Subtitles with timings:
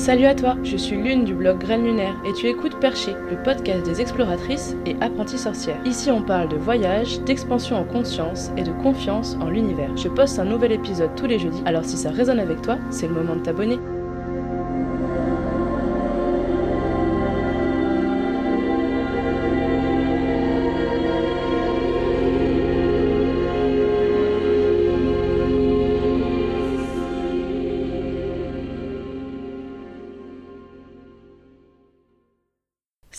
[0.00, 3.36] Salut à toi, je suis Lune du blog Graines Lunaire et tu écoutes Perché, le
[3.42, 5.78] podcast des exploratrices et apprenties sorcières.
[5.84, 9.94] Ici on parle de voyage, d'expansion en conscience et de confiance en l'univers.
[9.98, 13.08] Je poste un nouvel épisode tous les jeudis, alors si ça résonne avec toi, c'est
[13.08, 13.78] le moment de t'abonner.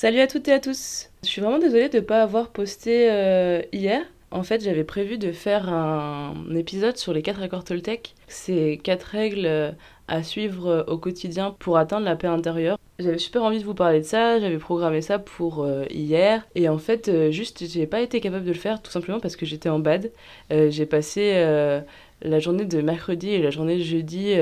[0.02, 1.12] Salut à toutes et à tous.
[1.22, 4.02] Je suis vraiment désolée de ne pas avoir posté euh, hier.
[4.32, 8.16] En fait, j'avais prévu de faire un épisode sur les 4 accords Toltec.
[8.28, 9.72] C'est 4 règles euh,
[10.08, 12.80] à suivre euh, au quotidien pour atteindre la paix intérieure.
[12.98, 16.78] J'avais super envie de vous parler de ça, j'avais programmé ça pour hier et en
[16.78, 19.80] fait juste j'ai pas été capable de le faire tout simplement parce que j'étais en
[19.80, 20.12] bad.
[20.52, 21.82] j'ai passé
[22.22, 24.36] la journée de mercredi et la journée de jeudi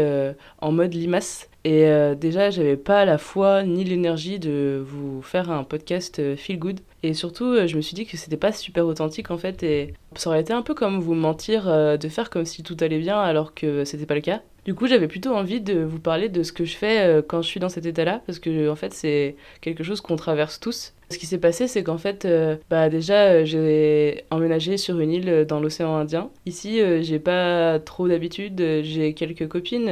[0.60, 5.52] en mode limace et euh, déjà, j'avais pas la foi ni l'énergie de vous faire
[5.52, 6.80] un podcast euh, feel good.
[7.04, 9.62] Et surtout, euh, je me suis dit que c'était pas super authentique en fait.
[9.64, 11.66] Et ça aurait été un peu comme vous mentir,
[11.98, 14.42] de faire comme si tout allait bien alors que c'était pas le cas.
[14.66, 17.48] Du coup, j'avais plutôt envie de vous parler de ce que je fais quand je
[17.48, 20.94] suis dans cet état-là, parce que en fait, c'est quelque chose qu'on traverse tous.
[21.12, 25.12] Ce qui s'est passé, c'est qu'en fait, euh, bah déjà, euh, j'ai emménagé sur une
[25.12, 26.30] île euh, dans l'océan Indien.
[26.46, 28.62] Ici, j'ai pas trop d'habitude.
[28.84, 29.90] J'ai quelques copines,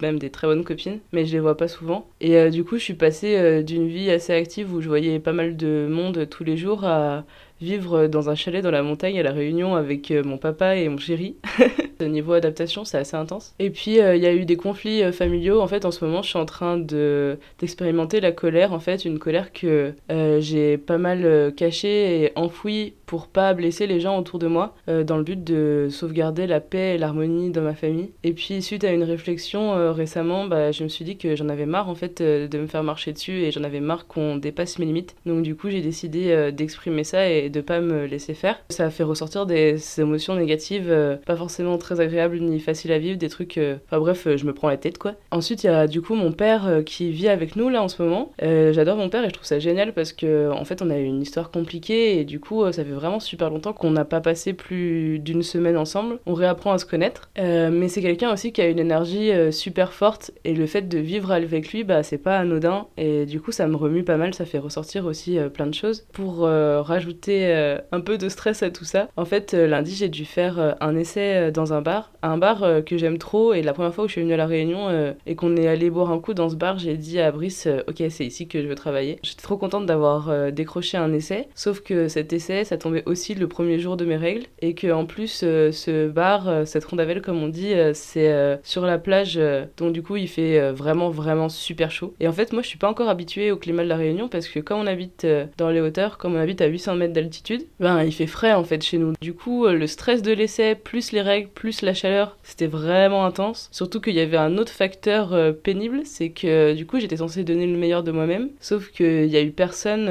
[0.00, 2.06] même des très bonnes copines, mais je les vois pas souvent.
[2.20, 5.56] Et du coup, je suis passée d'une vie assez active où je voyais pas mal
[5.56, 7.24] de monde tous les jours à
[7.60, 10.98] vivre dans un chalet dans la montagne à La Réunion avec mon papa et mon
[10.98, 11.36] chéri.
[12.00, 13.54] Niveau adaptation, c'est assez intense.
[13.58, 15.60] Et puis, il y a eu des conflits familiaux.
[15.60, 18.72] En fait, en ce moment, je suis en train d'expérimenter la colère.
[18.72, 19.94] En fait, une colère que
[20.40, 24.46] j'ai j'ai pas mal euh, caché et enfoui pour pas blesser les gens autour de
[24.46, 28.10] moi, euh, dans le but de sauvegarder la paix et l'harmonie dans ma famille.
[28.24, 31.48] Et puis suite à une réflexion euh, récemment, bah, je me suis dit que j'en
[31.48, 34.78] avais marre en fait de me faire marcher dessus et j'en avais marre qu'on dépasse
[34.78, 35.14] mes limites.
[35.24, 38.58] Donc du coup j'ai décidé d'exprimer ça et de pas me laisser faire.
[38.70, 43.18] Ça a fait ressortir des, émotions négatives, pas forcément très agréables ni faciles à vivre,
[43.18, 43.58] des trucs...
[43.58, 45.14] Enfin bref, je me prends la tête quoi.
[45.30, 48.02] Ensuite il y a du coup mon père qui vit avec nous là en ce
[48.02, 48.32] moment.
[48.40, 51.04] J'adore mon père et je trouve ça génial parce que en fait, on a eu
[51.04, 54.20] une histoire compliquée et du coup, euh, ça fait vraiment super longtemps qu'on n'a pas
[54.20, 56.18] passé plus d'une semaine ensemble.
[56.26, 57.30] On réapprend à se connaître.
[57.38, 60.88] Euh, mais c'est quelqu'un aussi qui a une énergie euh, super forte et le fait
[60.88, 62.86] de vivre avec lui, bah, c'est pas anodin.
[62.96, 66.06] Et du coup, ça me remue pas mal, ça fait ressortir aussi plein de choses.
[66.12, 70.76] Pour rajouter un peu de stress à tout ça, en fait, lundi, j'ai dû faire
[70.80, 72.12] un essai dans un bar.
[72.22, 74.46] Un bar que j'aime trop et la première fois où je suis venue à La
[74.46, 77.68] Réunion et qu'on est allé boire un coup dans ce bar, j'ai dit à Brice,
[77.88, 79.18] ok, c'est ici que je veux travailler.
[79.22, 81.48] J'étais trop contente d'avoir euh, décrocher un essai.
[81.54, 84.44] Sauf que cet essai, ça aussi le premier jour de mes règles.
[84.60, 88.86] Et que en plus, euh, ce bar, euh, cette rondavelle, comme on dit, c'est sur
[88.86, 89.38] la plage.
[89.76, 92.14] donc du coup, il fait vraiment, vraiment super chaud.
[92.20, 94.48] Et en fait, moi, je suis pas encore habituée au climat de la Réunion parce
[94.48, 95.26] que quand on habite
[95.56, 98.64] dans les hauteurs, comme on habite à 800 mètres d'altitude, ben, il fait frais en
[98.64, 99.12] fait chez nous.
[99.20, 103.68] Du coup, le stress de l'essai, plus les règles, plus la chaleur, c'était vraiment intense.
[103.72, 107.66] Surtout qu'il y avait un autre facteur pénible, c'est que du coup, j'étais censée donner
[107.66, 108.50] le meilleur de moi-même.
[108.60, 110.08] Sauf qu'il y a eu personne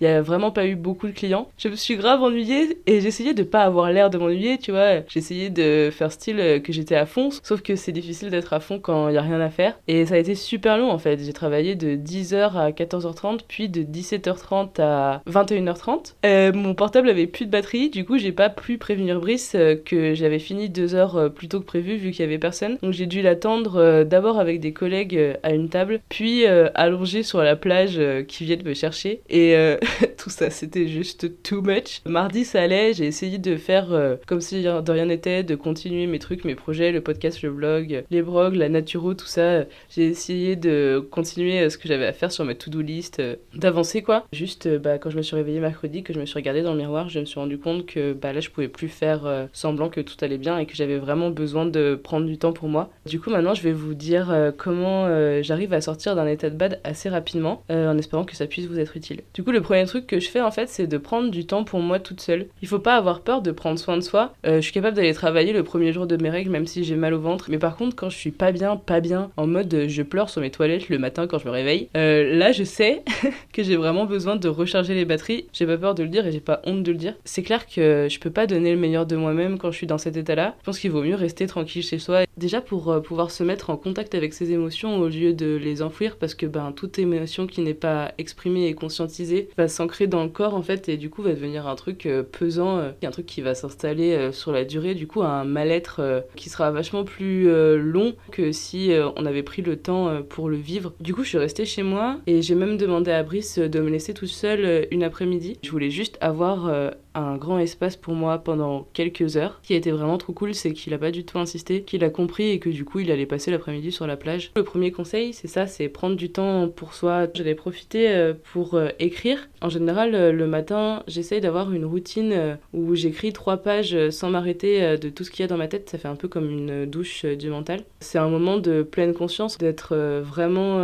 [0.00, 1.48] il y a vraiment pas eu beaucoup de clients.
[1.58, 5.00] Je me suis grave ennuyée et j'essayais de pas avoir l'air de m'ennuyer, tu vois.
[5.08, 8.60] J'essayais de faire style euh, que j'étais à fond, sauf que c'est difficile d'être à
[8.60, 9.78] fond quand il y a rien à faire.
[9.88, 11.20] Et ça a été super long en fait.
[11.22, 16.14] J'ai travaillé de 10h à 14h30, puis de 17h30 à 21h30.
[16.24, 19.76] Euh, mon portable avait plus de batterie, du coup j'ai pas pu prévenir Brice euh,
[19.76, 22.78] que j'avais fini deux heures plus tôt que prévu vu qu'il y avait personne.
[22.82, 27.56] Donc j'ai dû l'attendre d'abord avec des collègues à une table, puis allongé sur la
[27.56, 29.20] plage qui viennent me chercher.
[29.28, 29.54] Et
[30.18, 32.02] tout ça, c'était juste too much.
[32.06, 36.06] Mardi, ça allait, j'ai essayé de faire euh, comme si de rien n'était, de continuer
[36.06, 39.64] mes trucs, mes projets, le podcast, le blog, les blogs, la naturo, tout ça.
[39.88, 43.36] J'ai essayé de continuer euh, ce que j'avais à faire sur ma to-do list, euh,
[43.54, 44.26] d'avancer quoi.
[44.34, 46.78] Juste, bah, quand je me suis réveillée mercredi, que je me suis regardée dans le
[46.78, 50.02] miroir, je me suis rendu compte que bah, là, je pouvais plus faire semblant que
[50.02, 52.90] tout allait bien et que j'avais vraiment besoin de prendre du temps pour moi.
[53.06, 55.08] Du coup, maintenant, je vais vous dire comment
[55.42, 58.78] j'arrive à sortir d'un état de bad assez rapidement, en espérant que ça puisse vous
[58.78, 59.22] être utile.
[59.32, 61.64] Du coup, le premier truc que je fais en fait, c'est de prendre du temps
[61.64, 62.46] pour moi toute seule.
[62.62, 64.34] Il faut pas avoir peur de prendre soin de soi.
[64.46, 66.96] Euh, je suis capable d'aller travailler le premier jour de mes règles, même si j'ai
[66.96, 67.46] mal au ventre.
[67.50, 70.30] Mais par contre, quand je suis pas bien, pas bien, en mode euh, je pleure
[70.30, 73.02] sur mes toilettes le matin quand je me réveille, euh, là je sais
[73.52, 75.46] que j'ai vraiment besoin de recharger les batteries.
[75.52, 77.14] J'ai pas peur de le dire et j'ai pas honte de le dire.
[77.24, 79.98] C'est clair que je peux pas donner le meilleur de moi-même quand je suis dans
[79.98, 80.54] cet état-là.
[80.60, 83.70] Je pense qu'il vaut mieux rester tranquille chez soi Déjà pour euh, pouvoir se mettre
[83.70, 87.46] en contact avec ses émotions au lieu de les enfouir parce que ben, toute émotion
[87.46, 91.10] qui n'est pas exprimée et conscientisée va s'ancrer dans le corps en fait et du
[91.10, 94.64] coup va devenir un truc euh, pesant, euh, un truc qui va s'installer sur la
[94.64, 97.44] durée, du coup un mal-être qui sera vachement plus
[97.76, 100.94] long que si on avait pris le temps pour le vivre.
[101.00, 103.90] Du coup je suis restée chez moi et j'ai même demandé à Brice de me
[103.90, 105.58] laisser tout seul une après-midi.
[105.62, 109.58] Je voulais juste avoir un grand espace pour moi pendant quelques heures.
[109.62, 112.04] Ce qui a été vraiment trop cool, c'est qu'il a pas du tout insisté, qu'il
[112.04, 114.52] a compris et que du coup il allait passer l'après-midi sur la plage.
[114.56, 117.26] Le premier conseil, c'est ça, c'est prendre du temps pour soi.
[117.34, 119.48] J'allais profiter euh, pour euh, écrire.
[119.60, 124.96] En général, euh, le matin, j'essaye d'avoir une routine où j'écris trois pages sans m'arrêter
[124.98, 125.88] de tout ce qu'il y a dans ma tête.
[125.88, 127.82] Ça fait un peu comme une douche du mental.
[128.00, 130.78] C'est un moment de pleine conscience, d'être vraiment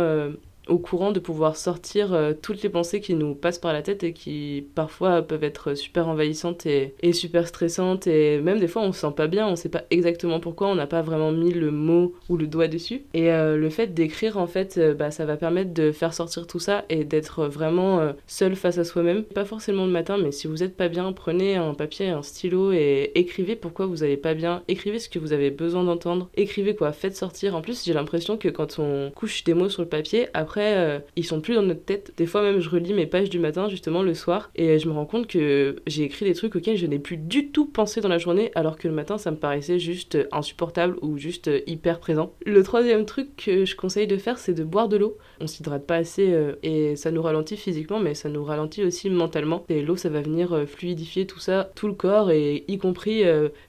[0.67, 4.03] au courant de pouvoir sortir euh, toutes les pensées qui nous passent par la tête
[4.03, 8.93] et qui parfois peuvent être super envahissantes et, super stressantes et même des fois on
[8.93, 11.71] se sent pas bien, on sait pas exactement pourquoi, on n'a pas vraiment mis le
[11.71, 13.03] mot ou le doigt dessus.
[13.13, 16.47] Et euh, le fait d'écrire en fait, euh, bah, ça va permettre de faire sortir
[16.47, 19.23] tout ça et d'être vraiment seul face à soi-même.
[19.23, 22.71] Pas forcément le matin, mais si vous êtes pas bien, prenez un papier, un stylo
[22.71, 26.75] et écrivez pourquoi vous allez pas bien, écrivez ce que vous avez besoin d'entendre, écrivez
[26.75, 27.55] quoi, faites sortir.
[27.55, 30.99] En plus j'ai l'impression que quand on couche des mots sur le papier, après euh,
[31.15, 32.13] ils sont plus dans notre tête.
[32.17, 34.93] Des fois même, je relis mes pages du matin, justement, le soir, et je me
[34.93, 38.09] rends compte que j'ai écrit des trucs auxquels je n'ai plus du tout pensé dans
[38.09, 42.33] la journée, alors que le matin, ça me paraissait juste insupportable ou juste hyper présent.
[42.45, 45.17] Le troisième truc que je conseille de faire, c'est de boire de l'eau.
[45.39, 49.09] On s'hydrate pas assez euh, et ça nous ralentit physiquement, mais ça nous ralentit aussi
[49.09, 49.65] mentalement.
[49.69, 53.23] Et l'eau, ça va venir euh, fluidifier tout ça, tout le corps, et y compris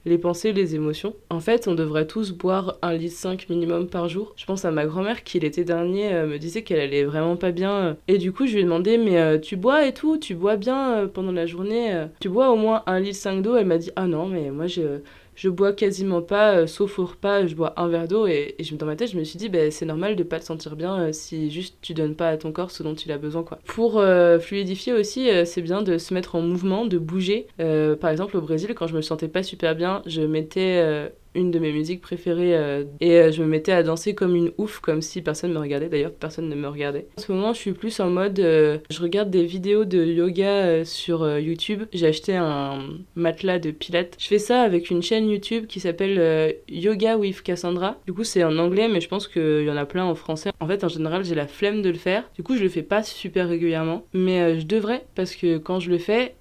[0.05, 1.15] les pensées, les émotions.
[1.29, 4.33] En fait, on devrait tous boire un litre 5 minimum par jour.
[4.35, 7.97] Je pense à ma grand-mère qui l'été dernier me disait qu'elle allait vraiment pas bien.
[8.07, 10.55] Et du coup, je lui ai demandé, mais euh, tu bois et tout Tu bois
[10.55, 13.67] bien euh, pendant la journée euh, Tu bois au moins un litre 5 d'eau Elle
[13.67, 14.99] m'a dit, ah non, mais moi, je,
[15.35, 18.25] je bois quasiment pas, sauf au repas, je bois un verre d'eau.
[18.25, 20.45] Et, et, dans ma tête, je me suis dit, bah, c'est normal de pas te
[20.45, 23.43] sentir bien si juste tu donnes pas à ton corps ce dont il a besoin.
[23.43, 23.59] quoi.
[23.65, 24.03] Pour
[24.41, 27.47] fluidifier aussi, c'est bien de se mettre en mouvement, de bouger.
[27.57, 31.59] par exemple, au Brésil, quand je me sentais pas super bien, je mettais une de
[31.59, 35.01] mes musiques préférées euh, et euh, je me mettais à danser comme une ouf, comme
[35.01, 35.89] si personne me regardait.
[35.89, 37.07] D'ailleurs, personne ne me regardait.
[37.17, 40.85] En ce moment, je suis plus en mode, euh, je regarde des vidéos de yoga
[40.85, 41.83] sur YouTube.
[41.93, 42.79] J'ai acheté un
[43.15, 44.15] matelas de pilates.
[44.19, 47.97] Je fais ça avec une chaîne YouTube qui s'appelle Yoga with Cassandra.
[48.05, 50.51] Du coup, c'est en anglais, mais je pense qu'il y en a plein en français.
[50.59, 52.29] En fait, en général, j'ai la flemme de le faire.
[52.35, 55.89] Du coup, je le fais pas super régulièrement, mais je devrais parce que quand je
[55.89, 56.35] le fais,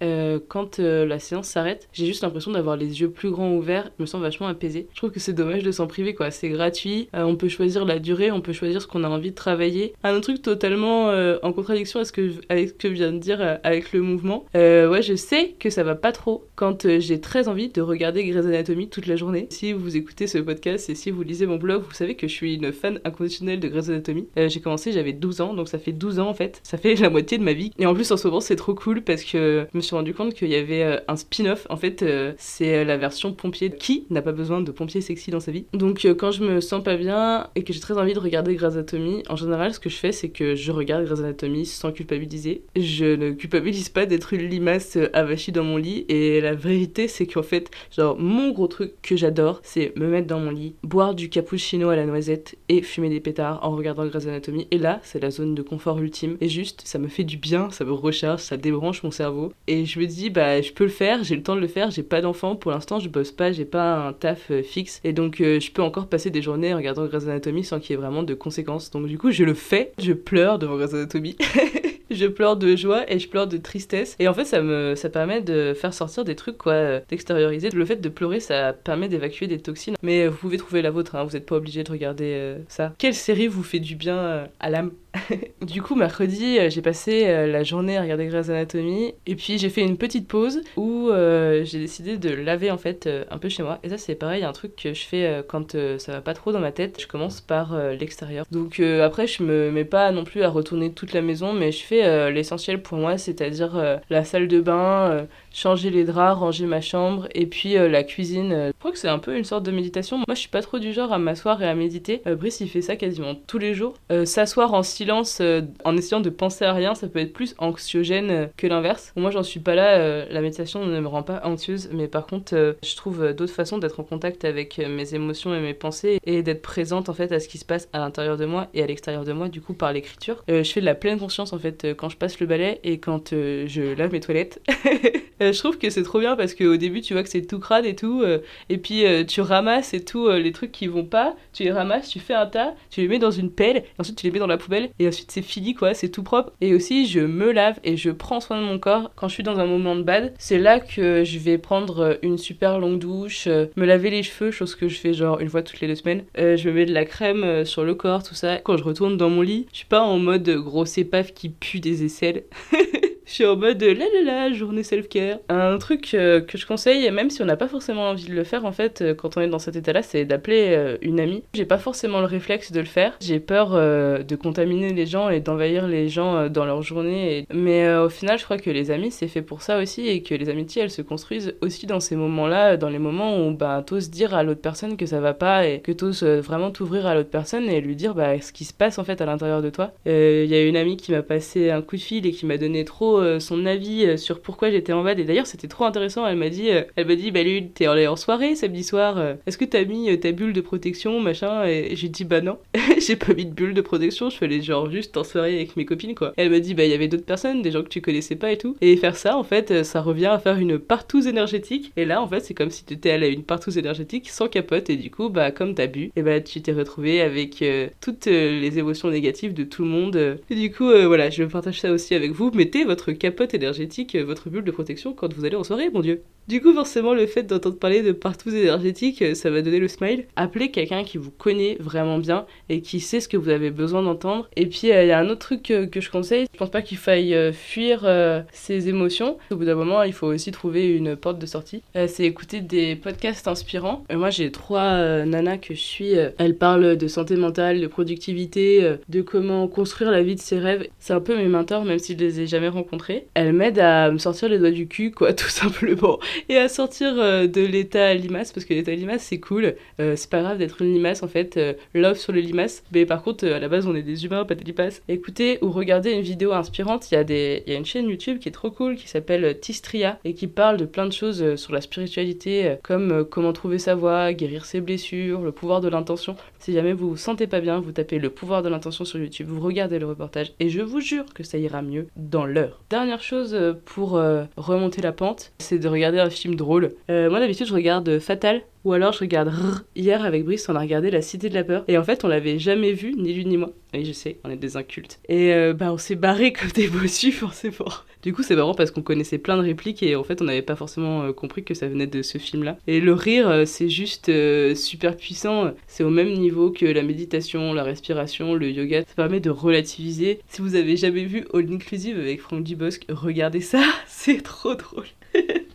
[0.48, 3.90] quand la séance s'arrête, j'ai juste l'impression d'avoir les yeux plus grands ouverts.
[3.98, 4.81] Je me sens vachement apaisée.
[4.92, 6.30] Je trouve que c'est dommage de s'en priver, quoi.
[6.30, 9.30] C'est gratuit, euh, on peut choisir la durée, on peut choisir ce qu'on a envie
[9.30, 9.94] de travailler.
[10.02, 13.56] Un autre truc totalement euh, en contradiction avec ce, que je, viens de dire euh,
[13.64, 14.46] avec le mouvement.
[14.54, 18.46] ouais, je sais que ça va pas trop quand j'ai très envie de regarder Grey's
[18.46, 19.46] Anatomy toute la journée.
[19.50, 22.32] Si vous écoutez ce podcast et si vous lisez mon blog, vous savez que je
[22.32, 24.28] suis une fan inconditionnelle de Grey's Anatomy.
[24.36, 26.60] j'ai commencé, j'avais 12 ans, donc ça fait 12 ans en fait.
[26.62, 27.72] Ça fait la moitié de ma vie.
[27.78, 30.14] Et en plus, en ce moment, c'est trop cool parce que je me suis rendu
[30.14, 31.66] compte qu'il y avait un spin-off.
[31.70, 32.04] En fait,
[32.38, 35.66] c'est la version pompier qui n'a pas besoin de pompier sexy dans sa vie.
[35.72, 38.54] Donc euh, quand je me sens pas bien et que j'ai très envie de regarder
[38.54, 41.92] Grey's Anatomy, en général ce que je fais c'est que je regarde Grey's Anatomy sans
[41.92, 42.62] culpabiliser.
[42.76, 47.08] Je ne culpabilise pas d'être une limace euh, avachie dans mon lit et la vérité
[47.08, 50.74] c'est qu'en fait, genre mon gros truc que j'adore c'est me mettre dans mon lit,
[50.82, 54.68] boire du cappuccino à la noisette et fumer des pétards en regardant Grey's Anatomy.
[54.70, 57.70] Et là c'est la zone de confort ultime et juste ça me fait du bien,
[57.70, 60.90] ça me recharge, ça débranche mon cerveau et je me dis bah je peux le
[60.90, 63.52] faire, j'ai le temps de le faire, j'ai pas d'enfant pour l'instant, je bosse pas,
[63.52, 66.72] j'ai pas un taf euh, fixe et donc euh, je peux encore passer des journées
[66.72, 68.90] en regardant Grey's Anatomy sans qu'il y ait vraiment de conséquences.
[68.90, 71.36] Donc du coup je le fais, je pleure devant Grey's Anatomy.
[72.14, 74.16] je pleure de joie et je pleure de tristesse.
[74.18, 77.70] Et en fait, ça me ça permet de faire sortir des trucs, quoi, d'extérioriser.
[77.70, 79.96] Le fait de pleurer, ça permet d'évacuer des toxines.
[80.02, 82.92] Mais vous pouvez trouver la vôtre, hein, vous n'êtes pas obligé de regarder euh, ça.
[82.98, 84.90] Quelle série vous fait du bien à l'âme?
[85.60, 89.58] Du coup, mercredi, euh, j'ai passé euh, la journée à regarder Grey's Anatomy et puis
[89.58, 93.48] j'ai fait une petite pause où euh, j'ai décidé de laver en fait un peu
[93.48, 93.78] chez moi.
[93.82, 96.60] Et ça, c'est pareil, un truc que je fais quand ça va pas trop dans
[96.60, 97.00] ma tête.
[97.00, 98.44] Je commence par l'extérieur.
[98.50, 101.82] Donc après, je me mets pas non plus à retourner toute la maison, mais je
[101.82, 107.28] fais l'essentiel pour moi, c'est-à-dire la salle de bain, changer les draps, ranger ma chambre
[107.34, 108.50] et puis la cuisine.
[108.68, 110.18] Je crois que c'est un peu une sorte de méditation.
[110.18, 112.22] Moi, je suis pas trop du genre à m'asseoir et à méditer.
[112.26, 113.94] Brice, il fait ça quasiment tous les jours.
[114.24, 118.30] S'asseoir en silence euh, en essayant de penser à rien, ça peut être plus anxiogène
[118.30, 119.12] euh, que l'inverse.
[119.16, 119.98] Moi, j'en suis pas là.
[119.98, 123.78] Euh, la méditation ne me rend pas anxieuse, mais par contre, je trouve d'autres façons
[123.78, 127.40] d'être en contact avec mes émotions et mes pensées et d'être présente en fait à
[127.40, 129.74] ce qui se passe à l'intérieur de moi et à l'extérieur de moi, du coup
[129.74, 130.42] par l'écriture.
[130.48, 133.30] je fais de la pleine conscience en fait quand je passe le balai et quand
[133.30, 134.60] je lave mes toilettes.
[135.40, 137.86] je trouve que c'est trop bien parce qu'au début, tu vois que c'est tout crade
[137.86, 138.24] et tout.
[138.68, 141.34] et puis, tu ramasses et tout les trucs qui vont pas.
[141.52, 143.84] Tu les ramasses, tu fais un tas, tu les mets dans une pelle.
[143.98, 144.90] Ensuite, tu les mets dans la poubelle.
[144.98, 145.94] Et ensuite, c'est fini, quoi.
[145.94, 146.52] C'est tout propre.
[146.60, 149.42] Et aussi, je me lave et je prends soin de mon corps quand je suis
[149.42, 150.34] dans un moment de bad.
[150.38, 154.74] C'est là que je vais prendre une super longue douche, me laver les cheveux, chose
[154.74, 156.24] que je fais genre une fois toutes les deux semaines.
[156.36, 158.58] je me mets de la crème sur le corps, tout ça.
[158.58, 161.80] Quand je retourne dans mon lit, je suis pas en mode grosse épave qui pue
[161.82, 162.44] des aisselles.
[163.24, 165.38] Je suis en mode la la la, journée self-care.
[165.48, 168.44] Un truc euh, que je conseille, même si on n'a pas forcément envie de le
[168.44, 171.42] faire, en fait, euh, quand on est dans cet état-là, c'est d'appeler euh, une amie.
[171.54, 173.16] J'ai pas forcément le réflexe de le faire.
[173.20, 177.46] J'ai peur de contaminer les gens et d'envahir les gens dans leur journée.
[177.52, 180.34] Mais au final, je crois que les amis, c'est fait pour ça aussi et que
[180.34, 184.10] les amitiés, elles se construisent aussi dans ces moments-là, dans les moments où bah, t'oses
[184.10, 187.30] dire à l'autre personne que ça va pas et que t'oses vraiment t'ouvrir à l'autre
[187.30, 189.92] personne et lui dire bah, ce qui se passe en fait à l'intérieur de toi.
[190.06, 192.56] Il y a une amie qui m'a passé un coup de fil et qui m'a
[192.56, 195.18] donné trop euh, son avis euh, sur pourquoi j'étais en bad.
[195.18, 196.26] Et d'ailleurs, c'était trop intéressant.
[196.26, 199.22] Elle m'a dit, euh, elle m'a dit, bah lui, t'es allé en soirée samedi soir.
[199.46, 202.58] Est-ce que t'as mis ta bulle de protection, machin Et j'ai dit, bah non,
[202.98, 204.30] j'ai pas mis de bulle de protection.
[204.30, 206.32] Je faisais genre juste en soirée avec mes copines, quoi.
[206.36, 208.52] elle m'a dit, bah il y avait d'autres personnes, des gens que tu connaissais pas
[208.52, 208.76] et tout.
[208.80, 211.92] Et faire ça, en fait, ça revient à faire une partouze énergétique.
[211.96, 214.90] Et là, en fait, c'est comme si t'étais allé à une partouze énergétique sans capote.
[214.90, 217.64] Et du coup, bah comme t'as bu, et bah tu t'es retrouvé avec
[218.00, 220.38] toutes les émotions négatives de tout le monde.
[220.50, 222.50] Et du coup, voilà, je partage ça aussi avec vous.
[222.52, 226.00] Mettez votre capote énergétique, euh, votre bulle de protection quand vous allez en soirée, mon
[226.00, 226.22] dieu.
[226.48, 229.88] Du coup, forcément, le fait d'entendre parler de partout énergétique, euh, ça va donner le
[229.88, 230.26] smile.
[230.36, 234.02] Appelez quelqu'un qui vous connaît vraiment bien et qui sait ce que vous avez besoin
[234.02, 234.48] d'entendre.
[234.56, 236.46] Et puis, euh, il y a un autre truc que, je conseille.
[236.52, 238.08] Je pense pas qu'il faille fuir
[238.52, 239.38] ses émotions.
[239.50, 241.82] Au bout d'un moment, il faut aussi trouver une porte de sortie.
[241.94, 244.04] c'est écouter des podcasts inspirants.
[244.12, 246.14] moi, j'ai trois nanas que je suis.
[246.38, 250.88] elles parlent de santé mentale, de productivité, de comment construire la vie de ses rêves.
[250.98, 252.92] C'est un peu mes mentors, même si je les ai jamais rencontrés
[253.34, 256.18] elle m'aide à me sortir les doigts du cul, quoi, tout simplement.
[256.48, 259.74] Et à sortir euh, de l'état limace, parce que l'état limace, c'est cool.
[260.00, 261.56] Euh, c'est pas grave d'être une limace, en fait.
[261.56, 262.82] Euh, love sur les limaces.
[262.92, 265.02] Mais par contre, à la base, on est des humains, pas des limaces.
[265.08, 267.10] Écoutez ou regardez une vidéo inspirante.
[267.10, 267.62] Il y, a des...
[267.66, 270.76] Y a une chaîne YouTube qui est trop cool, qui s'appelle Tistria, et qui parle
[270.76, 275.40] de plein de choses sur la spiritualité, comme comment trouver sa voie, guérir ses blessures,
[275.40, 276.36] le pouvoir de l'intention.
[276.58, 279.48] Si jamais vous vous sentez pas bien, vous tapez le pouvoir de l'intention sur YouTube,
[279.48, 283.22] vous regardez le reportage, et je vous jure que ça ira mieux dans l'heure dernière
[283.22, 284.20] chose pour
[284.56, 286.94] remonter la pente, c'est de regarder un film drôle.
[287.10, 289.82] Euh, moi d'habitude je regarde Fatal ou alors je regarde Rrr.
[289.94, 291.84] Hier avec Brice, on a regardé La Cité de la Peur.
[291.88, 293.70] Et en fait, on l'avait jamais vu, ni lui ni moi.
[293.94, 295.20] Oui, je sais, on est des incultes.
[295.28, 297.92] Et euh, bah, on s'est barré comme des bossus, forcément.
[298.22, 300.62] Du coup, c'est marrant parce qu'on connaissait plein de répliques et en fait, on n'avait
[300.62, 302.78] pas forcément euh, compris que ça venait de ce film-là.
[302.86, 304.30] Et le rire, euh, c'est juste
[304.74, 305.72] super puissant.
[305.86, 309.02] C'est au même niveau que la méditation, la respiration, le yoga.
[309.02, 310.40] Ça permet de relativiser.
[310.48, 315.06] Si vous avez jamais vu All Inclusive avec Franck Dubosc, regardez ça, c'est trop drôle.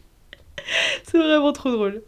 [1.04, 2.04] c'est vraiment trop drôle.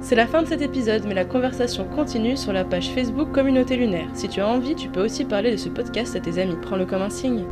[0.00, 3.76] C'est la fin de cet épisode, mais la conversation continue sur la page Facebook Communauté
[3.76, 4.08] Lunaire.
[4.14, 6.56] Si tu as envie, tu peux aussi parler de ce podcast à tes amis.
[6.62, 7.44] Prends-le comme un signe.